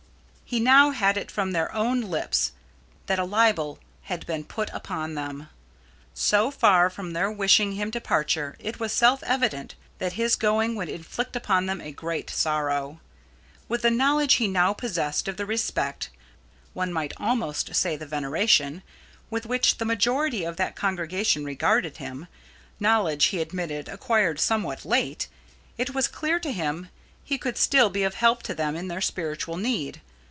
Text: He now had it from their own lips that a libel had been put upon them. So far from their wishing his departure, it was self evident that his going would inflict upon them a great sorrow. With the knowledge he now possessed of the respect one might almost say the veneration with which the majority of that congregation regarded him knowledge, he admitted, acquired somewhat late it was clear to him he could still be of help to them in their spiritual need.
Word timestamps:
He 0.51 0.59
now 0.59 0.89
had 0.89 1.15
it 1.15 1.31
from 1.31 1.53
their 1.53 1.73
own 1.73 2.01
lips 2.01 2.51
that 3.05 3.17
a 3.17 3.23
libel 3.23 3.79
had 4.01 4.25
been 4.25 4.43
put 4.43 4.69
upon 4.71 5.15
them. 5.15 5.47
So 6.13 6.51
far 6.51 6.89
from 6.89 7.13
their 7.13 7.31
wishing 7.31 7.71
his 7.75 7.89
departure, 7.89 8.57
it 8.59 8.77
was 8.77 8.91
self 8.91 9.23
evident 9.23 9.75
that 9.99 10.11
his 10.19 10.35
going 10.35 10.75
would 10.75 10.89
inflict 10.89 11.37
upon 11.37 11.67
them 11.67 11.79
a 11.79 11.93
great 11.93 12.29
sorrow. 12.29 12.99
With 13.69 13.81
the 13.83 13.89
knowledge 13.89 14.33
he 14.33 14.47
now 14.49 14.73
possessed 14.73 15.29
of 15.29 15.37
the 15.37 15.45
respect 15.45 16.09
one 16.73 16.91
might 16.91 17.13
almost 17.15 17.73
say 17.73 17.95
the 17.95 18.05
veneration 18.05 18.83
with 19.29 19.45
which 19.45 19.77
the 19.77 19.85
majority 19.85 20.43
of 20.43 20.57
that 20.57 20.75
congregation 20.75 21.45
regarded 21.45 21.95
him 21.95 22.27
knowledge, 22.77 23.27
he 23.27 23.39
admitted, 23.39 23.87
acquired 23.87 24.37
somewhat 24.37 24.83
late 24.83 25.29
it 25.77 25.93
was 25.95 26.09
clear 26.09 26.41
to 26.41 26.51
him 26.51 26.89
he 27.23 27.37
could 27.37 27.57
still 27.57 27.89
be 27.89 28.03
of 28.03 28.15
help 28.15 28.43
to 28.43 28.53
them 28.53 28.75
in 28.75 28.89
their 28.89 28.99
spiritual 28.99 29.55
need. 29.55 30.01